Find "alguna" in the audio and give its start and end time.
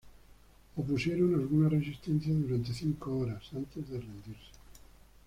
1.35-1.69